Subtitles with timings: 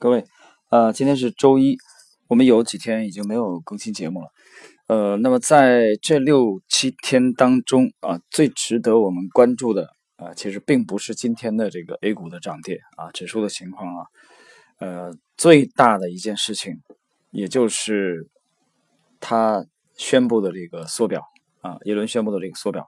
[0.00, 0.24] 各位，
[0.70, 1.76] 呃，今天是周一，
[2.26, 4.28] 我们有几天已经没有更新节目了。
[4.86, 14.06] 呃，那么在这六七天当中啊，最值得我们关注的啊，其实并不是今天的这个 A 股的涨跌啊，指数的情况啊，
[14.78, 16.80] 呃，最大的一件事情，
[17.30, 18.30] 也就是
[19.20, 19.66] 他
[19.98, 21.26] 宣布的这个缩表
[21.60, 22.86] 啊，耶伦宣布的这个缩表，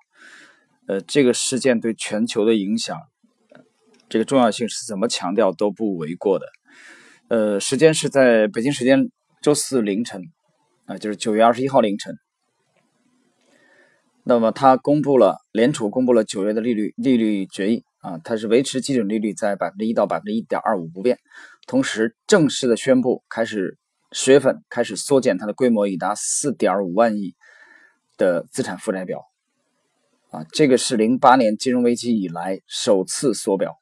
[0.88, 2.98] 呃，这个事件对全球的影响，
[4.08, 6.46] 这个重要性是怎么强调都不为过的。
[7.32, 10.20] 呃，时间是在北京时间周四凌晨，
[10.84, 12.14] 啊，就是九月二十一号凌晨。
[14.22, 21.18] 那么，他公布了联储公布了九月的利率利率决议啊，它是维持基准利率在百分之一到百分之一点二五不变，
[21.66, 23.79] 同时正式的宣布开始
[24.10, 27.35] 十月份开始缩减它的规模，已达四点五万亿
[28.18, 29.24] 的资产负债表，
[30.29, 33.78] 啊，这个是零八年金融危机以来首次缩表，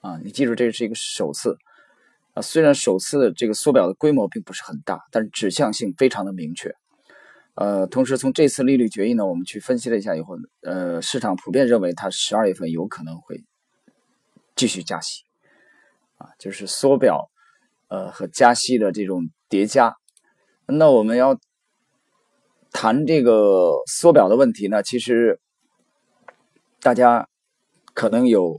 [0.00, 1.56] 啊，你记住这是一个首次。
[2.34, 6.74] 啊，虽然首次的这个缩表的规模并不是很大，但是指向性非常的明确。
[7.54, 13.44] 呃，同时从这次利率决议呢，我们去分析了一下以后，呃，市场普遍认为它十二月份有可能会
[14.56, 15.24] 继续加息，
[16.16, 17.28] 啊，就是缩表，
[17.88, 19.94] 呃和加息的这种叠加。
[20.64, 21.38] 那我们要
[22.70, 25.38] 谈这个缩表的问题呢，其实
[26.80, 27.28] 大家
[27.92, 28.58] 可能有。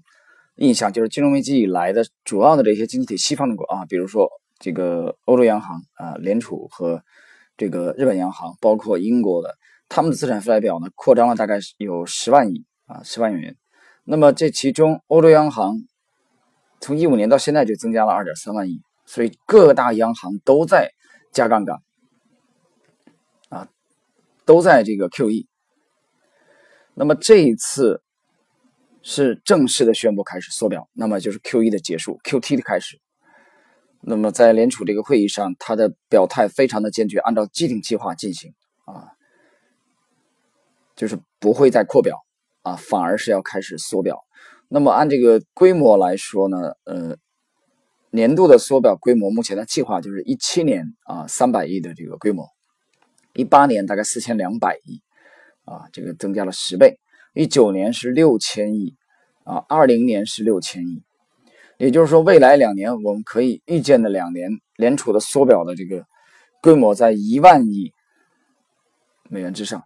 [0.58, 7.04] 印象就是金融危机以来的主要的这些经济体，西方的国啊，比如说这个欧洲央行啊、联储和
[7.58, 9.58] 这个日本央行，包括英国的，
[9.90, 13.58] 他们的资产负债表呢扩张了大概有十万亿啊，十万元。
[14.04, 15.74] 那么这其中，欧洲央行
[16.80, 20.92] 从一五年到现在就增加了二点三万亿，所以各大央行都在
[21.32, 21.82] 加杠杆
[23.50, 23.68] 啊，
[24.46, 25.48] 都在这个 QE。
[26.94, 28.03] 那么这一次。
[29.04, 33.00] 是正式的宣布开始缩表，那么就是 Q E 的结束，Q T 的开始。
[34.00, 38.54] 那么在联储这个会议上，他的表态非常的坚决，按照既定计划进行
[38.86, 39.12] 啊，
[40.96, 42.26] 就是不会再扩表
[42.64, 44.24] 啊，反而是要开始缩表。
[44.68, 47.18] 那么按这个规模来说呢，呃，
[48.10, 52.50] 年度的缩表规模目前的计划就是一七年啊三百亿的这个规模，
[53.34, 55.02] 一八年大概四千两百亿
[55.66, 57.00] 啊，这个增加了十倍。
[57.34, 58.96] 一九年是六千亿，
[59.44, 61.02] 啊，二零年是六千亿，
[61.80, 66.06] 也就是说，未来两年我们可以预见的两年联储的缩表的这个
[66.62, 67.92] 规模在一万亿
[69.30, 69.84] 美元之上，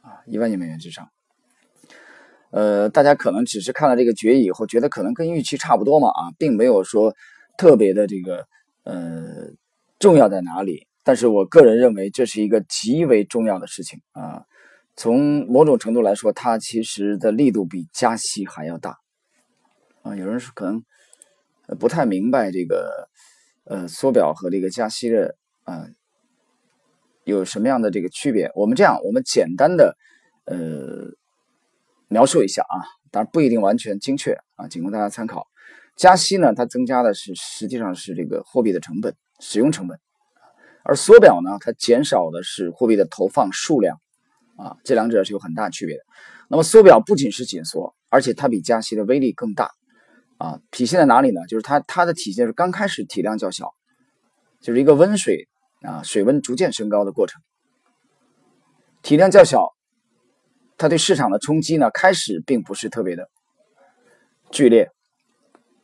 [0.00, 1.08] 啊，一万亿美元之上。
[2.50, 7.12] 呃，大家可能只是看了这个决议以后，觉得可能跟预期差不多嘛，啊，并没有说
[7.58, 8.46] 特别的这个
[8.84, 9.50] 呃
[9.98, 10.86] 重要在哪里。
[11.02, 14.44] 但是我个人认为这是一个极为重要的事情啊。
[14.96, 19.00] 从某种程度来说，它其实的力度比加息还要大
[20.02, 20.14] 啊！
[20.14, 20.84] 有人是可能
[21.80, 23.08] 不太明白这个
[23.64, 25.86] 呃缩表和这个加息的啊
[27.24, 28.52] 有什么样的这个区别。
[28.54, 29.96] 我们这样，我们简单的
[30.44, 31.10] 呃
[32.06, 32.78] 描述一下啊，
[33.10, 35.48] 当然不一定完全精确啊，仅供大家参考。
[35.96, 39.98] 加息呢，它增加的是实际上是这个货币的成本、使用成本，
[40.84, 44.00] 而缩表呢，它减少的是货币的投放数量。
[44.56, 46.02] 啊，这两者是有很大区别的。
[46.48, 49.70] 那么缩表不仅是紧缩，而且它比加息的威力更大。
[50.36, 51.46] 啊，体现在哪里呢？
[51.46, 53.72] 就是它它的体现是刚开始体量较小，
[54.60, 55.48] 就是一个温水
[55.82, 57.40] 啊，水温逐渐升高的过程。
[59.00, 59.74] 体量较小，
[60.76, 63.28] 它对市场的冲击呢，开始并不是特别的
[64.50, 64.90] 剧烈，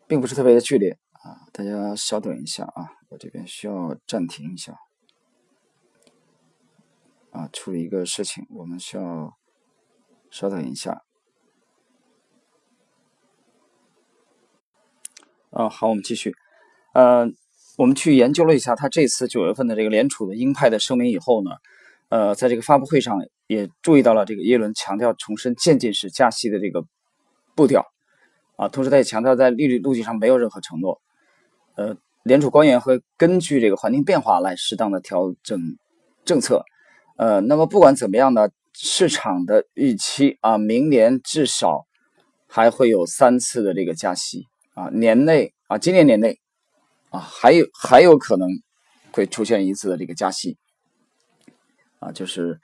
[0.09, 1.47] 并不是特别的剧烈啊。
[1.53, 4.75] 大家稍等一下啊，我这边需要暂停一下。
[7.31, 9.37] 啊，处理一个事情，我们需要
[10.31, 11.03] 稍等一下。
[15.51, 16.35] 啊，好，我们继续。
[16.93, 17.25] 呃，
[17.77, 21.51] 我们去研究了一下他这次九月份的这个联储的鹰派的声明以后呢，
[22.09, 26.85] 呃，在这个发布会上也注意到了这个耶伦强调重申渐进式加息的这个
[27.55, 27.87] 步调
[28.57, 31.01] 啊，同时他也强调在利率路径上没有任何承诺。
[31.77, 35.61] 呃，联储官员会根据这个环境变化来适当的调整
[36.25, 36.65] 政策。
[37.21, 41.85] 呃，那么不管怎么样呢，市场的预期啊，明年至少
[42.47, 46.39] 还会有三次的这个加息啊，年内啊，今年年内
[47.11, 48.49] 啊，还有还有可能
[49.13, 50.57] 会出现一次的这个加息
[51.99, 52.59] 啊，就是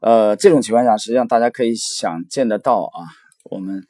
[0.00, 3.06] 呃这种情况下，实际上大家可以想见得到啊，
[3.44, 3.86] 我们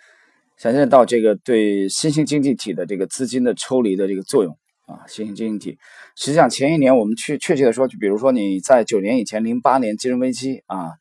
[0.58, 4.54] 想见得到这个对新兴经济体的这个资金的抽离的这个作用。
[4.88, 5.72] 啊，新兴经济。
[5.72, 5.78] 体，
[6.16, 10.92] 实际上前一年我们确确切的说，就比如说你在九年以前，零八年金融危机啊，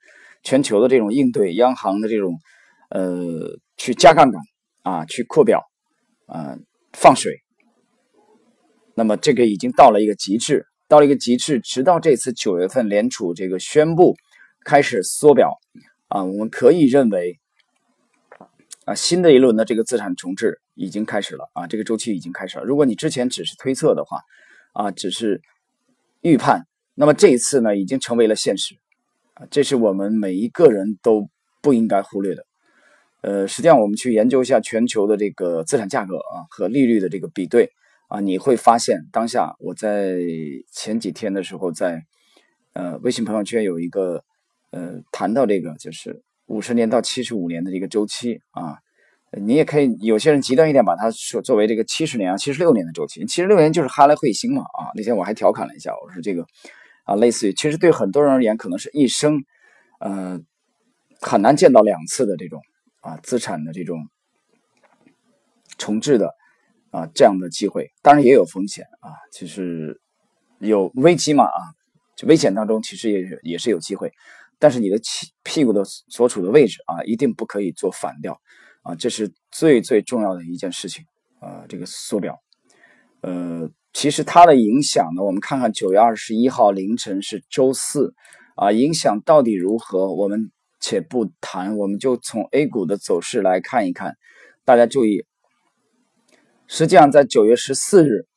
[0.44, 2.36] 全球的这种应对，央行的这种
[2.90, 4.42] 呃去加杠杆
[4.84, 5.64] 啊，去扩表
[6.26, 6.58] 啊
[6.92, 7.42] 放水，
[8.94, 14.16] 那么这个已经到了一个极致，到了一个极致，直到这次九月份联储这个宣布
[14.66, 15.58] 开始缩表
[16.10, 17.40] 啊，我们可以认为
[18.88, 22.64] 啊，新的一轮的这个资产重置已经开始了啊，这个周期已经开始了。
[22.64, 24.22] 如果你之前只是推测的话
[24.72, 25.42] 啊，只是
[26.22, 28.76] 预判，那么这一次呢，已经成为了现实
[29.34, 31.28] 啊，这是我们每一个人都
[31.62, 32.46] 不应该忽略的。
[33.20, 37.70] 呃，实际上我们去研究一下全球的这个资产价格啊和利率的这个比对。
[38.08, 40.16] 啊，你会发现当下我在
[40.72, 42.04] 前几天的时候，在
[42.72, 44.24] 呃微信朋友圈有一个
[44.72, 48.80] 呃谈到这个，就是五十年到七十五年的这个周期啊，
[49.40, 56.46] 你也可以有些人极端一点把它说作为这个七十年啊、七十六年的周期，七十六年就是哈雷彗星嘛啊，那天我还调侃了一下，我说这个
[57.06, 59.44] 啊类似于，其实对很多人而言可能是一生
[60.00, 60.40] 呃
[61.22, 62.62] 很难见到两次的这种
[63.02, 64.08] 啊资产的这种
[65.78, 66.34] 重置的。
[66.90, 70.00] 啊，这样的机会当然也有风险啊，其实
[70.60, 71.60] 有危机嘛啊，
[72.16, 74.14] 就危险当中其实也也是有机会，
[74.60, 75.04] 但是你的屁
[75.44, 78.40] 屁股的所处的位置啊，一定不可以做反调
[78.82, 81.06] 啊，这是最最重要的一件事情
[81.40, 81.66] 啊。
[81.70, 82.40] 这个缩表，
[83.22, 88.14] 呃，其实它的影响呢，我们看看九月二十一号凌晨是周四
[88.56, 90.14] 啊，影响到底如何？
[90.14, 94.16] 我们且不谈，我们就从 A 股的走势来看一看，
[94.66, 95.26] 大家注意。
[96.68, 98.28] 实际上，在九月十四日，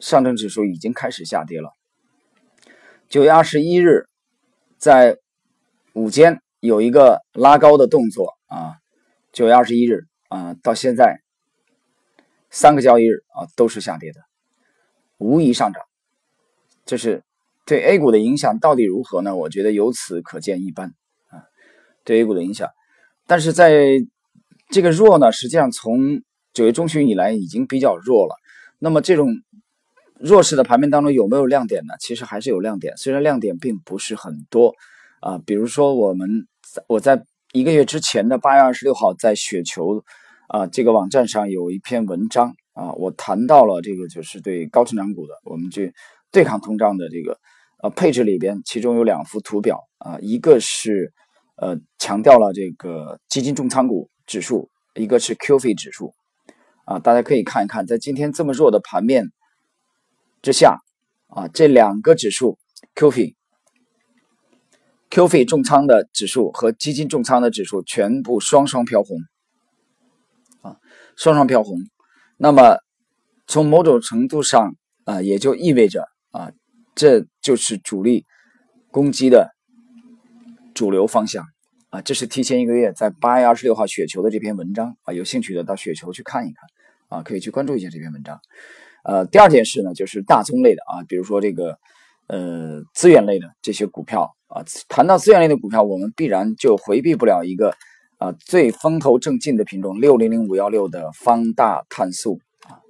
[0.00, 1.70] 上证指数已经开始下跌了。
[3.08, 4.08] 九月二十一日，
[4.78, 5.18] 在
[5.96, 8.74] 午间有一个拉高的动作啊。
[9.32, 11.22] 九月二十一日啊，到现在
[12.50, 14.20] 三个交易日啊都是下跌的，
[15.16, 15.82] 无疑上涨。
[16.84, 17.24] 这是
[17.64, 19.34] 对 A 股的影响到底如何呢？
[19.36, 20.92] 我觉得由此可见一斑
[21.30, 21.44] 啊，
[22.04, 22.68] 对 A 股的影响。
[23.26, 23.72] 但是在
[24.68, 26.20] 这个弱呢，实际上从
[26.52, 28.36] 九月中旬以来已经比较弱了，
[28.78, 29.30] 那么这种
[30.20, 31.94] 弱势的盘面当中有没有亮点呢？
[32.00, 34.74] 其实还是有亮点，虽然亮点并不是很多
[35.26, 35.38] 啊。
[35.44, 36.28] 比如说，我们
[36.86, 40.04] 我在一个月之前的八月二十六号在雪球
[40.48, 45.92] 啊这个网站上有一篇文章啊，我谈到了这个就是对高成长股的，我们去
[46.30, 47.38] 对抗通胀的这个
[47.82, 51.12] 呃配置里边，其中有两幅图表啊，一个是
[51.56, 56.12] 呃强调了这个基金重仓股指数，一个是 QF 指数。
[56.84, 59.32] 啊，大家可以看一看，在今天这么弱的盘面
[60.40, 60.78] 之下，
[61.26, 62.58] 啊，这两个指数
[62.94, 63.34] QF、
[65.10, 69.18] QF 重仓的指数和基金重仓的指数全部双双飘红，
[70.62, 70.76] 啊，
[71.16, 71.78] 双双飘红。
[72.36, 72.78] 那么
[73.46, 76.52] 从某种程度上啊，也就意味着啊，
[76.94, 78.26] 这就是主力
[78.90, 79.50] 攻击的
[80.74, 81.44] 主流方向。
[81.90, 88.40] 啊，这是提前一个月在八月二十六号雪球的这篇文章啊，有兴趣的到雪球去看一看啊，可以去关注一下这篇文章。
[89.04, 91.78] 呃，第二件事呢，就是大宗类的啊，比如说这个
[92.26, 97.74] 呃资源类的这些股票啊，谈到资源类的股票，我们必然就回避不了一个
[98.18, 102.80] 啊最风头正劲的品种六零零五幺六的方大碳素啊，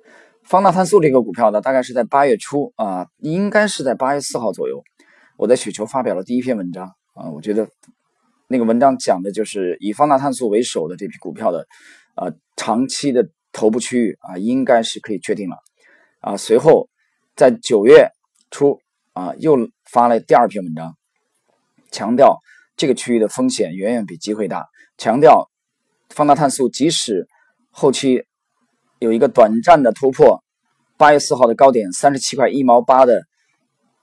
[0.45, 4.83] 方大碳素这个股票呢，大概是在八月初啊，应该是在八月四号左右，
[5.37, 7.69] 我在雪球发表了第一篇文章啊，我觉得。
[8.49, 11.67] 那个文章讲的就是以方大碳素为首的这批股票的，
[12.15, 15.57] 啊，长期的头部区域啊，应该是可以确定了，
[16.21, 16.89] 啊，随后
[17.35, 18.09] 在九月
[18.53, 18.79] 初
[19.15, 19.57] 啊，又
[19.91, 20.97] 发了第二篇文章，
[21.91, 22.39] 强调
[22.77, 24.67] 这个区域的风险远远比机会大，
[24.99, 25.51] 强调
[26.11, 27.27] 方大碳素即使
[27.71, 28.25] 后期
[28.99, 30.43] 有一个短暂的突破，
[30.97, 33.23] 八月四号的高点三十七块一毛八的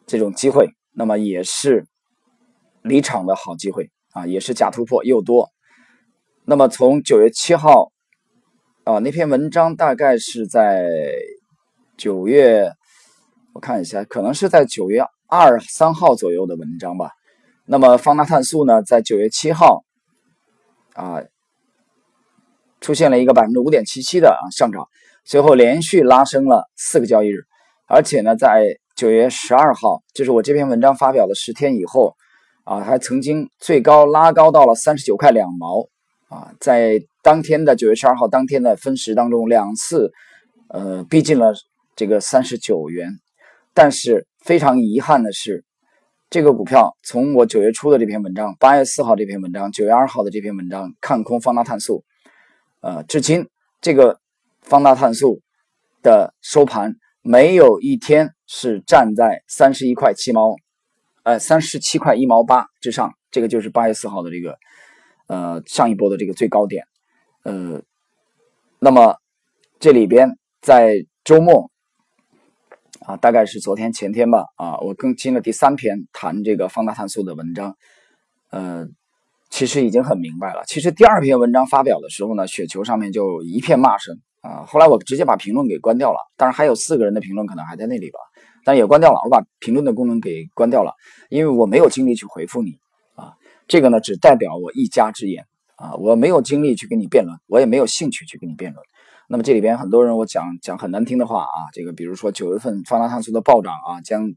[0.06, 1.86] 这种机会，那么也是
[2.82, 3.90] 离场的好机会。
[4.13, 5.50] 啊，也是假突破又多。
[6.46, 7.92] 那么从九月七号，
[8.84, 10.88] 啊，那篇文章大概是在
[11.98, 12.72] 九月，
[13.54, 17.10] 我看一下，可能是在九月二三号左右的文章吧。
[17.65, 19.84] 那么方大碳素呢，在九月七号，
[20.93, 21.22] 啊，
[22.82, 24.88] 出现了一个百分之五点七七的上涨，
[25.25, 27.46] 随后连续拉升了四个交易日，
[27.88, 32.15] 而且呢，在九月十二号，就是我这篇文章发表的十天以后。
[32.65, 35.89] 啊，还曾经最高拉高到了三十九块两毛
[36.29, 40.13] 啊，在当天的九月十二号当天的分时当中，两次
[40.70, 41.53] 呃逼近了
[41.93, 43.20] 这个三十九元，
[43.74, 45.65] 但是非常遗憾的是，
[46.34, 52.04] 这个股票从我九月初的这篇文章、八月四号这篇文章、九月二号的这篇文章看空方大碳素，
[52.82, 53.48] 呃，至今
[53.82, 54.20] 这个
[54.63, 55.42] 方大碳素
[56.02, 60.56] 的收盘没有一天是站在三十一块七毛。
[61.22, 64.58] 呃，三十七块一毛八之上，这个就是八月四号的这个，
[65.28, 66.84] 呃，上一波的这个最高点，
[67.44, 67.80] 呃，
[68.80, 69.18] 那么
[69.80, 71.70] 这里边在周末
[73.05, 77.75] 啊，大概是昨天前天吧，啊，我更新了第三篇谈这个放大碳素的文章，
[78.50, 78.88] 呃，
[79.50, 80.63] 其实已经很明白了。
[80.65, 86.17] 其实第二篇文章发表的时候呢，雪球上面就一片骂声啊，后来我直接把评论给关掉了。
[86.38, 88.19] 当然还有四个人的评论可能还在那里吧，
[88.63, 89.19] 但也关掉了。
[89.25, 90.93] 我把评论的功能给关掉了，
[91.29, 92.79] 因为我没有精力去回复你
[93.15, 93.33] 啊。
[93.67, 95.45] 这个呢，只代表我一家之言
[95.75, 98.86] 啊，我没有精力去跟你辩论，我也没有兴趣去跟你辩论。
[99.30, 104.34] 那么这里边很多人我讲讲很难听的话啊，这个比如说九月份方大碳素的暴涨啊，将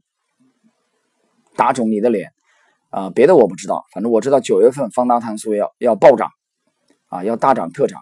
[1.55, 2.31] 打肿你的脸
[2.89, 6.29] 啊，别的我不知道，反正我知道九月份方大碳素要要暴涨
[7.07, 8.01] 啊，要大涨特涨。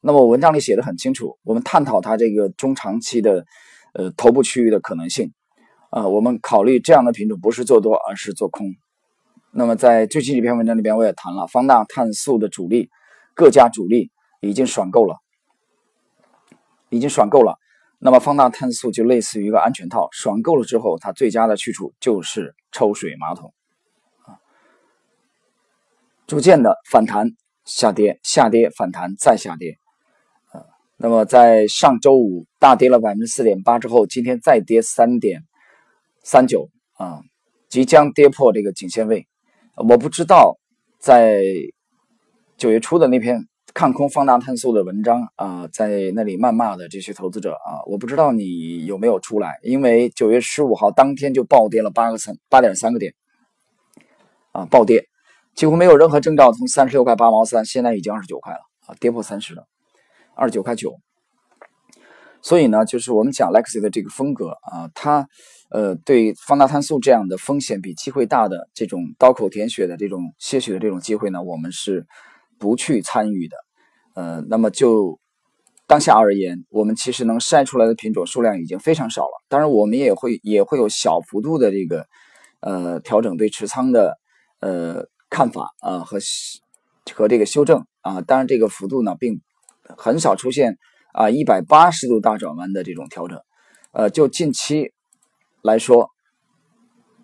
[0.00, 3.44] 那么文章里写的很清楚，我们探讨它这个中长期的
[3.94, 5.32] 呃头部区域的可能性
[5.90, 8.68] 啊，我们考虑这样的品种不是做多而是做空。
[9.50, 12.90] 那么在最近一篇文章里边我也谈了，方大碳素的主力
[13.34, 15.16] 各家主力已经爽够了。
[16.90, 17.58] 已经爽够了，
[17.98, 23.52] 那么放大碳素就类似于一个安全套，爽够了之后，它最佳的去处就是抽水马桶
[24.24, 24.40] 啊，
[26.26, 27.32] 逐渐的反弹
[27.64, 29.78] 下跌，下跌反弹再下跌
[30.52, 30.64] 啊。
[30.96, 35.42] 那么在上周五大跌了百分之四点八之后，今天再跌三点
[36.22, 37.20] 三九啊，
[37.68, 39.26] 即将跌破这个颈线位。
[39.76, 40.58] 我不知道
[40.98, 41.42] 在
[42.56, 43.46] 九月初的那篇。
[43.78, 53.14] 看空放大碳素的文章啊，在那里谩骂的这些投资者啊，我不知道你有没有出来，因为九月十五号当天就暴跌了八个三八点三个点，
[54.50, 55.06] 啊，暴跌，
[55.54, 58.58] 几乎没有任何征兆，从三十六块八毛三，现在已经二十九块了
[58.88, 59.62] 啊，跌破三十了，
[60.34, 60.98] 二十九块九。
[62.42, 65.28] 所以呢，就是我们讲 Lexi 的这个风格啊，它
[65.70, 72.08] 呃对放大碳素这样的风险比机会大的这种刀口舔血的这种些许的这种机会呢，我们是。
[72.60, 73.56] 不去参与的，
[74.18, 75.20] 呃，那么就
[75.86, 79.44] 当下而言，我们其实能筛出来的品种数量已经非常少了。
[79.48, 82.04] 当然，我们也会也会有小幅度的这个
[82.58, 84.18] 呃调整对持仓的
[84.58, 86.18] 呃看法啊和
[87.14, 88.20] 和这个修正啊。
[88.22, 89.40] 当然，这个幅度呢并
[89.96, 90.78] 很少出现
[91.12, 93.40] 啊一百八十度大转弯的这种调整。
[93.92, 94.92] 呃，就近期
[95.62, 96.10] 来说，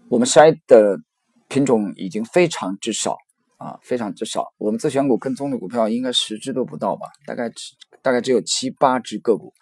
[0.08, 1.00] 我们筛的
[1.48, 3.16] 品种已经非常之少。
[3.56, 4.52] 啊，非常之少。
[4.58, 7.06] 我们自选股跟踪的股票应该十只都不到吧？
[7.26, 9.52] 大概只大概只有七八只个股。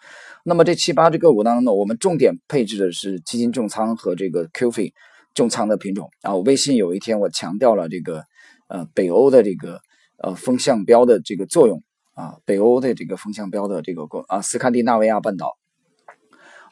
[0.43, 4.91] 那么这七八只个股当中呢，我们重点配置的是基金重仓和这个 QF
[5.33, 6.09] 重仓的品种。
[6.21, 6.35] 啊。
[6.35, 8.23] 我微信有一天我强调了这个
[8.67, 9.79] 呃北欧的这个
[10.17, 11.81] 呃风向标的这个作用
[12.15, 15.53] 啊，北欧的这个风向标的这个啊斯堪的纳维亚半岛。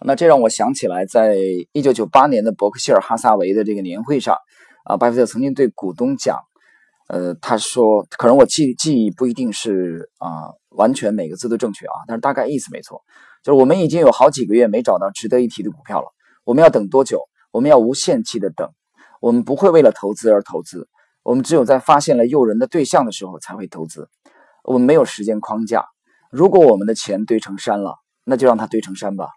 [0.04, 1.38] 那这让我想起来，在
[1.72, 4.36] 一九九八年的伯克希尔哈撒韦的这个年会上
[4.84, 6.40] 啊，巴菲特曾经对股东讲。
[7.12, 13.04] 呃，他说，可能我记记忆不一定是啊，完全每个字都正确啊，但是大概意思没错，
[13.44, 16.08] 就是我们已经有好几个月没找到值得一提的股票了。
[16.46, 17.20] 我们要等多久？
[17.52, 18.72] 我们要无限期的等。
[19.20, 20.88] 我们不会为了投资而投资，
[21.22, 24.08] 我们只有在发现了诱人的对象的时候才会投资。
[24.64, 25.84] 我们没有时间框架。
[26.30, 29.28] 如果我们的钱堆成山了，那就让它堆成山吧。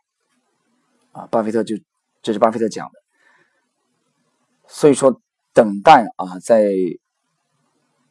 [1.10, 1.74] 啊，巴菲特就
[2.22, 2.92] 这是巴菲特讲的。
[4.68, 5.20] 所以说，
[5.52, 6.70] 等待啊，在。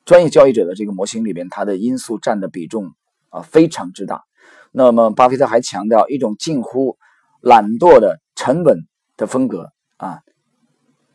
[0.06, 2.94] 专业交易者的这个模型里边，它的因素占的比重
[3.30, 4.24] 啊非常之大。
[4.72, 6.98] 那么，巴菲特还强调一种近乎
[7.40, 8.80] 懒惰的沉稳
[9.16, 10.22] 的风格啊，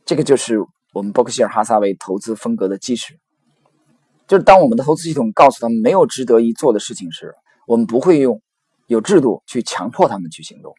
[0.04, 0.58] 这个就是
[0.92, 3.18] 我们伯克希尔哈撒韦投资风格的基石。
[4.26, 7.34] 就是当我们的投资系统告诉他们没有值得一做的事情时，
[7.66, 8.40] 我们不会用
[8.86, 10.74] 有制度去强迫他们去行动。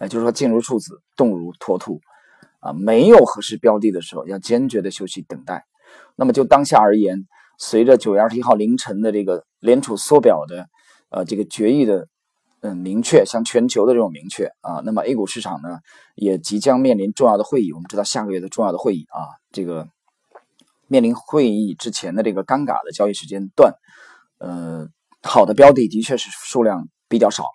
[0.00, 2.00] 也就是说，静如处子，动如脱兔
[2.60, 5.66] 啊，没有合适标的的时候，要坚决的休息等待。
[6.16, 7.26] 那么就当下而言，
[7.58, 10.66] 随着九月二十一号凌晨的这个联储缩表的
[11.10, 12.08] 呃这个决议的
[12.60, 15.78] 嗯明确，向全球的这种明确啊，那么 A 股市场呢
[16.14, 17.72] 也即将面临重要的会议。
[17.72, 19.88] 我们知道下个月的重要的会议啊，这个
[20.88, 23.72] 面临会议之前的这个尴尬的交易时间段，
[24.38, 24.86] 呃，
[25.22, 27.46] 好的标的的确是数量比较少，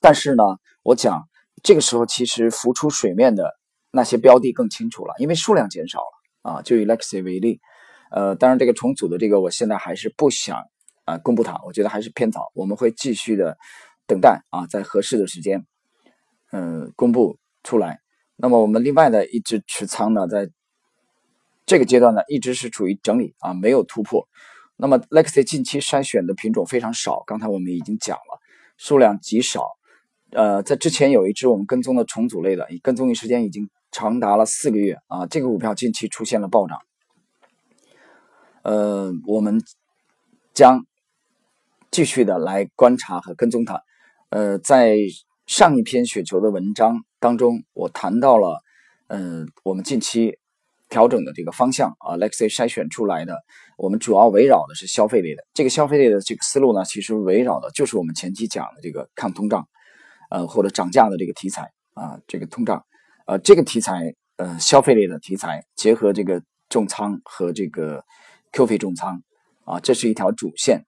[0.00, 0.42] 但是呢，
[0.82, 1.22] 我讲
[1.62, 3.52] 这个时候其实浮出水面的
[3.92, 6.18] 那些标的更清楚了，因为数量减少了。
[6.40, 7.60] 啊，就以 Lexi 为例，
[8.10, 10.64] 呃，当然这个重组的这个，我现在还是不想
[11.04, 13.56] 啊公布它，我觉得还是偏早，我们会继续的
[14.06, 15.66] 等待啊，在合适的时间，
[16.52, 18.00] 嗯，公布出来。
[18.36, 20.48] 那么我们另外的一只持仓呢，在
[21.66, 24.26] 这个阶段呢，一直是处于整理啊，没有突破。
[24.76, 28.40] 那么 Lexi 近期筛选的品种非常少，刚才我们已经讲了，
[28.76, 29.66] 数量极少。
[30.30, 33.68] 呃，在之前有一只我们跟踪的重组类的，跟踪的时间已经。
[33.90, 35.24] 长达了四个月啊！
[35.28, 36.78] 这个股票近期出现了暴涨，
[38.62, 39.62] 呃，我们
[40.54, 40.84] 将
[41.90, 43.82] 继续的来观察和跟踪它。
[44.30, 44.96] 呃，在
[45.46, 48.60] 上一篇雪球的文章当中，我谈到了，
[49.06, 50.38] 呃，我们近期
[50.90, 53.38] 调整的这个方向啊，Lexi 筛选出来的，
[53.78, 55.42] 我们主要围绕的是消费类的。
[55.54, 59.66] 这个消费类的这个思路呢，其实围绕的就是我们前期讲的这个抗通胀，
[60.30, 62.84] 呃，或者涨价的这个题材啊，这个通胀，
[63.26, 68.04] 呃，这个题材，呃，消费类的题材，结合这个重仓和这个
[68.52, 69.22] Q 费重仓
[69.64, 70.84] 啊，这是一条主线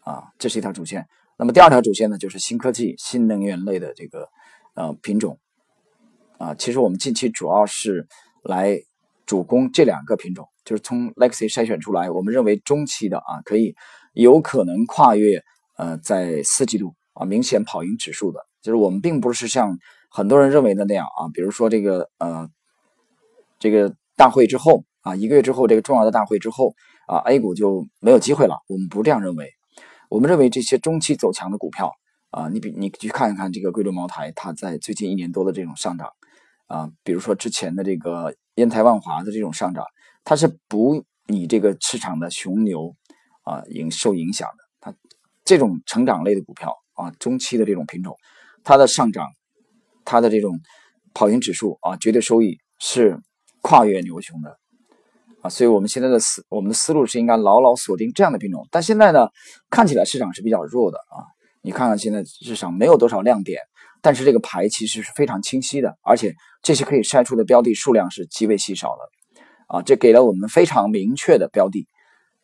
[0.00, 1.06] 啊，这是一条主线。
[1.38, 4.28] 那么第二条主线呢，就是新科技、新能源类的这个
[4.74, 5.38] 呃品种
[6.38, 6.54] 啊。
[6.54, 8.06] 其实我们近期主要是
[8.42, 8.78] 来
[9.26, 13.74] 主攻这两个品种，就是从 Lexi 筛选出来，我们认为中期的啊，可以
[14.12, 15.42] 有可能跨越
[15.76, 18.40] 呃在四季度啊明显跑赢指数的。
[18.62, 19.76] 就是我们并不是像
[20.08, 22.48] 很多人认为的那样啊，比如说这个呃
[23.58, 26.74] 这个大会之后啊，一个月之后这个重要的大会之后
[27.06, 28.56] 啊，A 股就没有机会了。
[28.68, 29.50] 我们不这样认为。
[30.10, 31.92] 我们认为这些中期走强的股票
[32.30, 36.10] 啊，你比你去看一看这个贵州茅台，它在最近一年多的这种上涨
[36.66, 39.84] 啊，比如说之前的这个烟台万华的这种上涨，
[40.22, 42.94] 它是不以这个市场的熊牛
[43.42, 44.64] 啊影受影响的。
[44.80, 44.94] 它
[45.44, 48.16] 这种成长类的股票啊，中期的这种品种，
[48.62, 49.26] 它的上涨，
[50.04, 50.60] 它的这种
[51.12, 53.18] 跑赢指数啊，绝对收益是
[53.62, 54.58] 跨越牛熊的。
[55.44, 58.66] 啊，所以我们现在的思，我们的思路是应该牢牢锁定这样的品种。
[58.70, 59.28] 但现在呢，
[59.68, 61.20] 看起来市场是比较弱的啊。
[61.60, 63.60] 你看看现在市场没有多少亮点，
[64.00, 69.02] 但是这个牌其实是非常清晰的，而且这些可以筛出的标的数量是极为稀少的。
[69.66, 71.86] 啊，这给了我们非常明确的标的，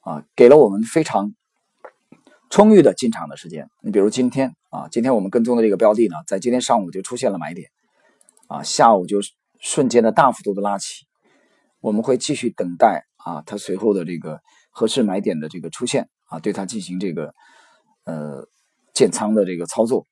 [0.00, 1.34] 啊，给了我们非常
[2.50, 3.70] 充裕的进场的时间。
[3.82, 7.70] 你比如今天啊，今天我们跟踪的这个标的呢，在今天上午就出现了买点，
[8.46, 9.20] 啊，下午就
[9.58, 11.06] 瞬间的大幅度的拉起。
[11.80, 17.34] 我们会继续等待啊，它随后的这个合适买点的这个出现啊，对它进行这个
[18.04, 18.46] 呃
[18.92, 20.06] 建仓的这个操作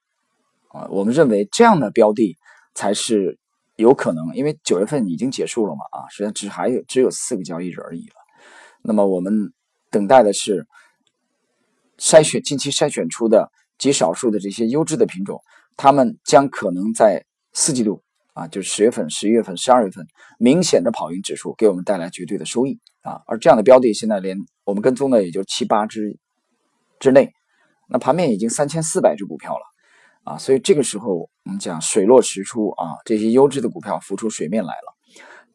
[0.68, 0.87] 啊。
[0.90, 2.37] 我们认为这样的标的
[2.75, 3.38] 才是
[3.76, 8.14] 有可能，因为九月份已经结束了嘛啊，实际上只还有只有四个交易日而已了。
[8.82, 9.52] 那么我们
[9.90, 10.66] 等待的是
[11.99, 15.43] 筛选近期筛选出的极少数的这些优质的品种，
[15.76, 18.02] 它们将可能在四季度。
[18.38, 20.06] 啊，就是十月份、十一月份、十二月份
[20.38, 23.20] 明显的跑赢指数，给我们带来绝对的收益啊。
[23.26, 26.16] 而这样的标的，现在连我们跟踪的也就七八只
[27.00, 27.32] 之内，
[27.88, 29.64] 那盘面已经三千四百只股票了
[30.22, 30.38] 啊。
[30.38, 34.94] 所以这个时候，我们讲水落石出啊，这些优质的股票浮出水面来了。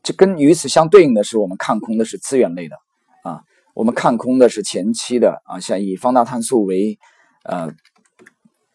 [0.02, 2.76] 这跟与此相对应的是，我们看空的是资源类的
[3.24, 3.40] 啊，
[3.74, 7.00] 我们看空的是前期的啊，像以方大碳素为
[7.46, 7.74] 呃。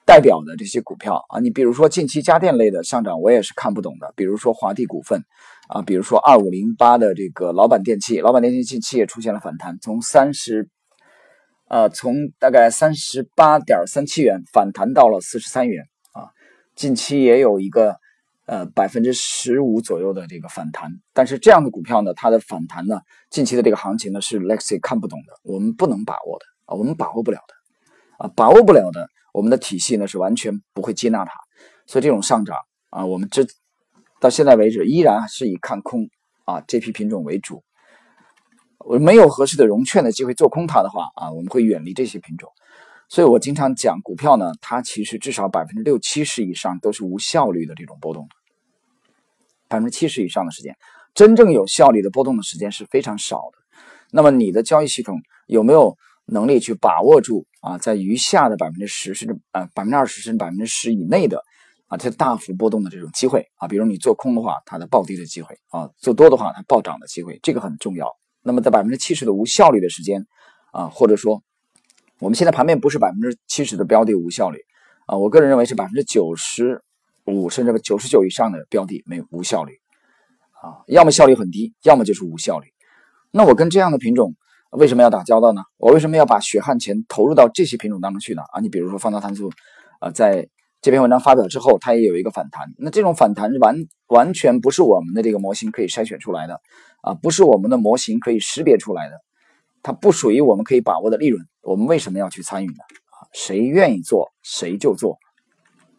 [0.08, 4.10] 代表的这些股票啊，你比如说近期家电类的上涨，我也是看不懂的。
[4.16, 5.22] 比如说华帝股份
[5.68, 10.70] 啊，比如说二五零八的这个老板电器，老板电器近期也出现了反弹，从三十，
[11.68, 16.32] 呃，从大概三十八点三七元反弹到了四十三元啊，
[16.74, 17.94] 近期也有一个
[18.46, 20.90] 呃百分之十五左右的这个反弹。
[21.12, 29.06] 但是这样的股票呢，它的反弹呢，近期的这个行情呢是 Lexi 看不懂的，我们不能把握的啊，我们把握不了的啊，把握不了的。
[29.32, 31.32] 我们的体系呢是完全不会接纳它，
[31.86, 32.56] 所以这种上涨
[32.90, 33.46] 啊，我们这
[34.20, 36.08] 到现在为止依然是以看空
[36.44, 37.62] 啊这批品种为主。
[38.78, 42.50] 我没有合适的融券的机会做空它的话啊，我们会远离这些品种。
[43.08, 48.28] 所以我经常讲股票呢，它其实至少百分之六七十以上都是无效率的这种波动，
[49.68, 50.76] 百分之七十以上的时间，
[51.14, 53.58] 真正有效率的波动的时间是非常少的。
[54.10, 55.96] 那么你的交易系统有没有？
[56.30, 61.42] 能力去把握住啊，在余下的百分之十甚至呃百分之二十甚至百分之十以内的
[61.88, 68.14] 啊，它大幅波动的这种机会啊，比如你做空的话，它的暴跌的机会啊；做多的话，它暴涨的机会，这个很重要。
[68.42, 70.24] 那么在百分之七十的无效率的时间
[70.70, 71.42] 啊，或者说
[72.20, 74.60] 我们现在盘面不是百分之七十的标的无效率
[75.06, 76.82] 啊，我个人认为是百分之九十
[77.24, 79.80] 五甚至九十九以上的标的没有无效率
[80.62, 82.68] 啊，要么效率很低，要么就是无效率。
[83.32, 84.36] 那我跟这样的品种。
[84.72, 85.62] 为什么要打交道呢？
[85.78, 88.42] 我为什么要把血汗钱投入到这些品种当中去呢？
[88.52, 89.50] 啊，你比如说方大碳素，
[90.00, 90.46] 呃，在
[90.82, 92.68] 这篇文章发表之后，它也有一个反弹。
[92.76, 93.76] 那这种反弹完
[94.08, 96.60] 完全不是我们的这个模型可以筛选出来的，
[97.00, 99.14] 啊，不是我们的模型可以识别出来的，
[99.82, 101.42] 它不属于我们可以把握的利润。
[101.62, 102.82] 我们为什么要去参与呢？
[103.06, 105.16] 啊，谁愿意做谁就做，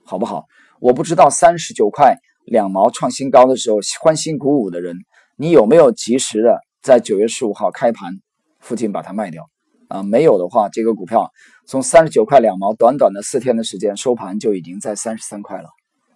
[0.05, 0.45] 好不好？
[0.79, 4.95] 我不知道三十九块两毛创新高的时候欢欣鼓舞的人，
[5.37, 8.13] 你有没有及时的在九月十五号开盘？
[8.59, 9.49] 附近把它卖掉，
[9.87, 11.31] 啊，没有的话，这个股票
[11.65, 15.69] 从三十九块两毛，短短的四天的时间，收盘就已经在三十三块了，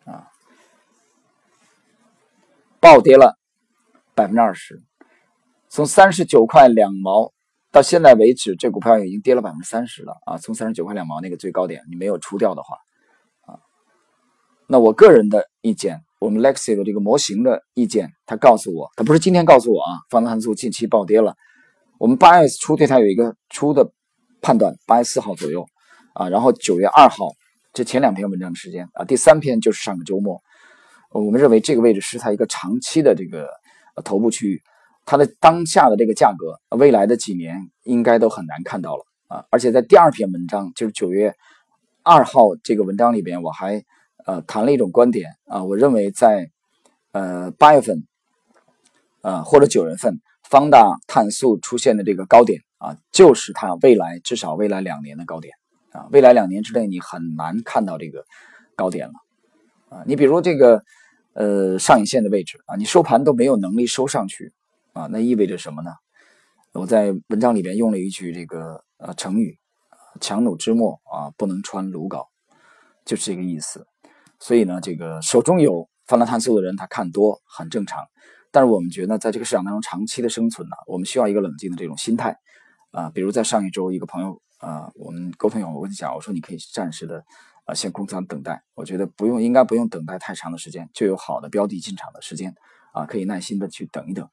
[0.05, 0.27] 啊，
[2.79, 3.37] 暴跌了
[4.13, 4.83] 百分之二十，
[5.69, 7.31] 从三十九块两毛
[7.71, 12.75] 到现在为止，这股票已经跌了百分之三十了，啊，从三十九块两毛那个最高点，你没有出掉的话，
[13.45, 13.57] 啊，
[14.67, 21.35] 那我个人的意见，我们 Lexi 的这个模型的意见，他告诉我，他不是今天告诉我啊，方糖素近期暴跌了。
[22.03, 23.89] 我们八月初对它有一个初的
[24.41, 25.65] 判断，八月四号左右
[26.13, 27.31] 啊，然后九月二号，
[27.71, 30.41] 这前两篇文章的时间啊，第三篇就是上个周末，
[31.11, 33.47] 我们认为这个位置是它一个长期的这个
[34.03, 34.61] 头部区域，
[35.05, 41.33] 它的当下的这个价格，未来的几年应该都很难看到了啊，而且在第二篇文章，就是九月
[42.03, 43.81] 二号这个文章里边，我还
[44.25, 46.49] 呃谈了一种观点啊，我认为在
[47.13, 48.05] 呃八月份
[49.21, 50.19] 啊或者九月份。
[50.49, 55.53] 方大碳素出现的这个高点啊，就是它未来至少未来两年的高点
[55.91, 58.25] 啊，未来两年之内你很难看到这个
[58.75, 59.13] 高点了
[59.89, 60.03] 啊。
[60.05, 60.83] 你比如这个
[61.33, 64.53] 呃上影线的位置啊，你收盘都没有能力收上去
[64.93, 65.91] 啊，那意味着什么呢？
[66.73, 69.59] 我在文章里边用了一句这个呃成语
[70.19, 72.25] “强弩之末啊，不能穿鲁缟”，
[73.05, 73.85] 就是这个意思。
[74.39, 78.03] 所以呢，这个手中有方大碳素的人，他看多很正常。
[78.53, 82.37] 但是我们觉得，在这个市场当中长期的生存呢，我们需要一个冷静的这种心态，
[82.91, 87.25] 啊，比如在上一周，一个朋友啊，我们沟通以后，我跟你讲，我说你可以暂时的
[87.65, 92.53] 啊先空仓等待，我觉得不用，应该不用等待太长的时间，就有好的标的进场的时间，
[92.93, 94.29] 啊，可以耐心的去等一等，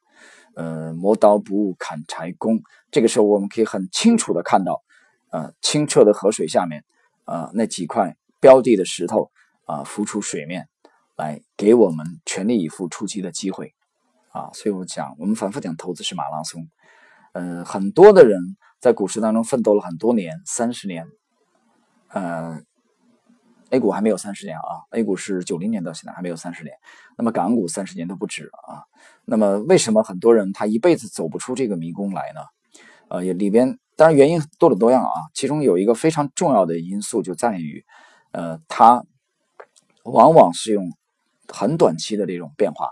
[0.55, 4.83] 呃，磨刀不误砍柴工，这个时候我们可以很清楚的看到，
[5.31, 6.85] 呃，清澈的河水下面，
[7.25, 9.31] 啊，那几块标的的石头
[9.65, 10.69] 啊浮出水面，
[11.17, 13.73] 来给我们全力以赴出击的机会。
[14.33, 16.69] 啊，所以我讲，我们反复讲，投资是马拉松。
[17.33, 21.07] 呃，很多的人在股市当中奋斗了很多年，三十年。
[22.09, 22.61] 呃
[23.71, 26.75] ，A 股还没有三十年啊，A 股是九零年到现在还没有三十年。
[27.17, 28.83] 那么港股三十年都不止啊。
[29.25, 32.41] 那么为什么很多人他一辈子走不出这个迷宫来呢？
[33.09, 37.85] 呃，也里边当然原因多种多样啊，其中有一个非常重要的因素就在于，
[38.33, 39.05] 呃，它
[40.05, 40.93] 往往是用
[41.49, 42.91] 很短期的这种变化。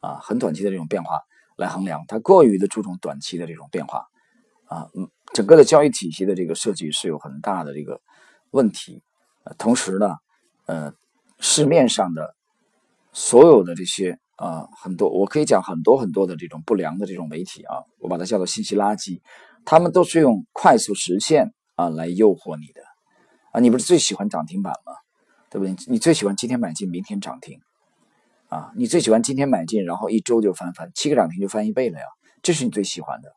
[0.00, 1.20] 啊，很短期的这种变化
[1.56, 4.06] 来衡量，它过于的注重短期的这种变化，
[4.66, 8.00] 啊，嗯，整个的交易体系的这个设计是有很大的这个
[8.50, 9.02] 问题。
[9.58, 10.16] 同时呢，
[10.66, 10.92] 呃，
[11.38, 12.34] 市面上的
[13.12, 19.20] 所有的这些啊，很多我可以讲很多很多的这种不良的这种媒体啊，我把它叫做信息垃圾，
[19.64, 22.82] 他们都是用快速实现啊来诱惑你的
[23.52, 24.92] 啊，你不是最喜欢涨停板吗？
[25.48, 25.74] 对不对？
[25.86, 27.60] 你最喜欢今天买进，明天涨停。
[28.56, 32.06] 啊，你最喜欢今天买进，然后一周就翻番，七个涨停就翻一倍了呀，
[32.42, 33.30] 这是你最喜欢的。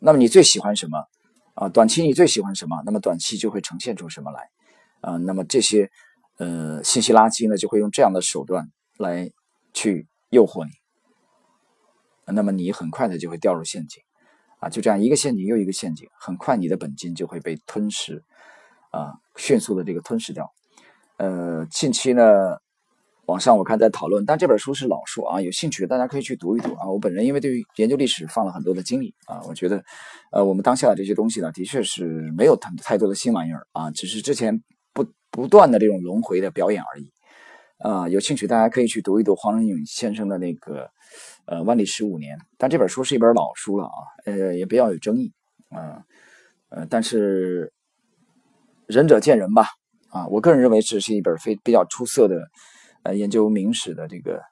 [0.00, 0.98] 那么你最喜欢什么？
[1.54, 2.82] 啊，短期你最喜欢什么？
[2.84, 4.50] 那么短期就会呈现出什么来？
[5.00, 5.90] 啊，那么这些
[6.36, 8.68] 呃信息垃圾呢，就会用这样的手段
[8.98, 9.30] 来
[9.72, 10.72] 去诱惑你。
[12.26, 14.02] 那么你很快的就会掉入陷阱，
[14.58, 18.22] 啊，就这样一个陷阱又一个陷阱，很快你的本金就会被吞噬，
[18.90, 20.52] 啊，迅速的这个吞噬掉。
[21.16, 22.58] 呃，近期呢。
[23.30, 26.90] 网上我看在讨论，但这本书是老书啊，有兴趣的大家可以去读一读啊。
[26.90, 29.80] 我本人因为对于研究历史放了很多的精力啊，我觉得，
[30.32, 32.04] 呃，我们当下的这些东西呢，的确是
[32.36, 34.60] 没有太太多的新玩意儿啊，只是之前
[34.92, 37.12] 不不断的这种轮回的表演而已
[37.78, 38.08] 啊。
[38.08, 40.90] 有兴趣大家可以去读一读黄仁勇先生的那个
[41.46, 45.32] 呃《万历十五年》，但这本书是一本老书了啊，呃，也比较有争议
[45.68, 46.02] 啊，
[46.70, 47.72] 呃，但是
[48.88, 49.68] 仁者见仁吧
[50.08, 52.34] 啊，我个人认为这是一本非比较出色的。
[53.02, 54.42] 呃，研究明史的这个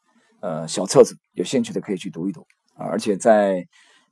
[0.41, 2.87] 呃小册子，有兴趣的可以去读一读啊。
[2.87, 3.67] 而且在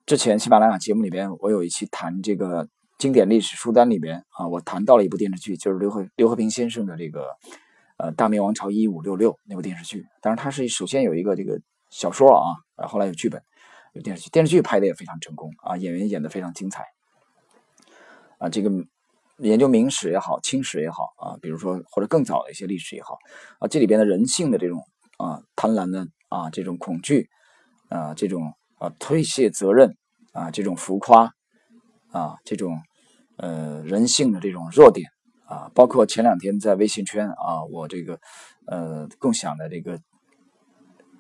[0.05, 2.69] 之前喜马拉雅节目里边，我有一期谈这个
[2.99, 7.29] 经典历史书单里边啊，我谈到了一部电视剧，就是刘和刘和平先生的这个
[7.97, 10.05] 呃《大明王朝一五六六》那部电视剧。
[10.21, 12.45] 当然，它是首先有一个这个小说啊，
[12.77, 13.43] 啊后来有剧本，
[13.95, 16.85] 有电视剧，电视剧拍的也非常成功啊，演员演的非常精彩
[18.39, 18.71] 啊，这个。
[19.39, 23.19] 研究明史也好，清史也好啊，比如说或者更早的一些历史也好
[23.59, 24.83] 啊，这里边的人性的这种
[25.19, 27.29] 啊贪婪的啊这种恐惧
[27.91, 29.95] 啊这种啊推卸责任
[30.33, 31.35] 啊这种浮夸
[32.13, 32.81] 啊这种
[33.37, 35.07] 呃人性的这种弱点
[35.47, 38.19] 啊，包括前两天在微信圈啊我这个
[38.67, 40.01] 呃共享的这个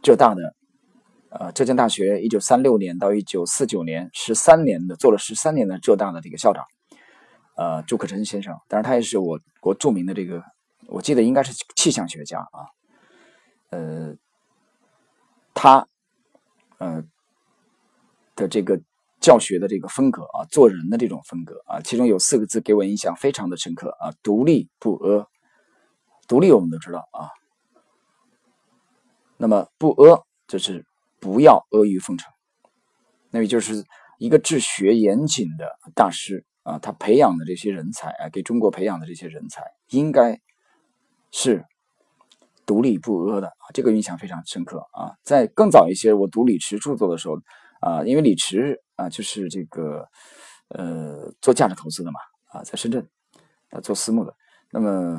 [0.02, 0.54] 浙大的
[1.28, 6.64] 呃浙江大学一九三六年到一九四九年十三年的做了十三年的浙大的这个校长。
[7.56, 10.42] 呃，朱可桢先生，当然他也是我国著名的这个，
[10.88, 12.68] 我记得应该是气象学家啊。
[13.70, 14.14] 呃，
[15.54, 15.88] 他
[16.76, 17.02] 呃
[18.34, 18.78] 的这个
[19.20, 25.26] 教学的这个风格啊，做人的这种风格啊，其中有四个字给我印象非常的深刻啊：独立不阿。
[26.28, 27.30] 独立我们都知道啊，
[29.38, 30.84] 那么不阿就是
[31.20, 32.30] 不要阿谀奉承，
[33.30, 33.82] 那么就是
[34.18, 36.44] 一个治学严谨的大师。
[36.66, 40.40] 啊，他培养的这些人才啊，给中国培养的这些人才，应该
[41.30, 41.64] 是
[42.66, 45.14] 独立不阿的啊，这个印象非常深刻啊。
[45.22, 47.36] 在更早一些，我读李驰著作的时候
[47.80, 50.08] 啊，因为李驰啊就是这个
[50.70, 52.18] 呃做价值投资的嘛
[52.50, 53.08] 啊，在深圳
[53.70, 54.34] 啊做私募的。
[54.72, 55.16] 那么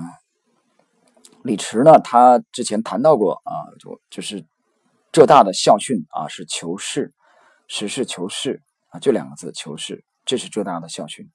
[1.43, 4.45] 李驰呢，他之前谈到过啊，就就是
[5.13, 7.13] 浙大的校训啊是求是，
[7.69, 11.25] 实事求是啊，就两个字求是，这是浙大的校训。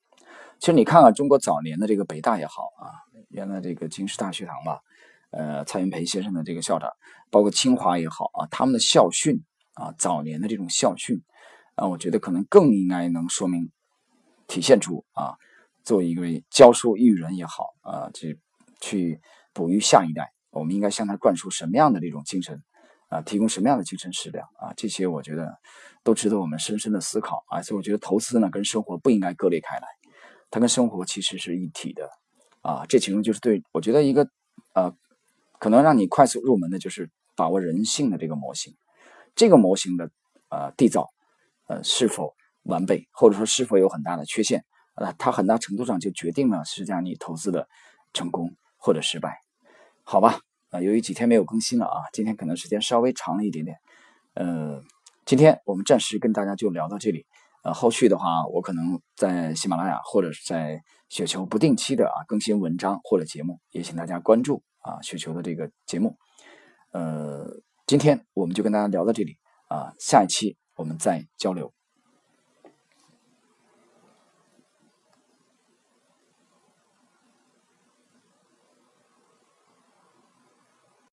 [0.62, 2.94] 其实你看看中国早年的这个北大也好啊，
[3.30, 4.78] 原来这个京师大学堂吧。
[5.32, 6.88] 呃，蔡元培先生的这个校长，
[7.32, 9.42] 包括清华也好啊，他们的校训
[9.74, 11.20] 啊，早年的这种校训
[11.74, 13.72] 啊，我觉得可能更应该能说明、
[14.46, 15.34] 体现出啊，
[15.82, 18.38] 作为一位教书育人也好啊，去
[18.80, 19.20] 去
[19.52, 22.62] 哺育下一代，我们应该向他灌输什么样的这种精神
[23.08, 25.58] 啊，提供什么样的精神食粮啊，这些我觉得
[26.04, 27.62] 都值得我们深深的思考啊。
[27.62, 29.88] 所以我觉得投资呢，跟生活不应该割裂开来，
[30.52, 32.08] 它跟生活其实是一体的
[32.60, 32.86] 啊。
[32.88, 34.28] 这其中就是对我觉得一个
[34.74, 34.96] 呃。
[35.58, 38.74] 可能让你快速入门的就是把握人性的这个模型，
[39.36, 40.10] 这个模型的
[40.48, 41.08] 呃缔造，
[41.68, 42.34] 呃是否
[42.64, 44.64] 完备，或者说是否有很大的缺陷，
[44.96, 47.68] 呃，它很大程度上就决定了实际上你投资的
[48.12, 49.38] 成功或者失败，
[50.02, 50.40] 好吧？
[50.70, 53.78] 啊，由于几天没有更新了啊，今天可能时间稍微长了一点点，
[54.34, 54.82] 呃，
[55.24, 57.24] 今天我们暂时跟大家就聊到这里，
[57.62, 64.62] 呃，后续的话我可能在喜马拉雅或者是在雪球不定期的啊更新文章或者节目，也请大家关注。
[64.84, 66.16] 啊，雪球的这个节目，
[66.90, 67.46] 呃，
[67.86, 69.36] 今天我们就跟大家聊到这里
[69.68, 71.72] 啊，下一期我们再交流。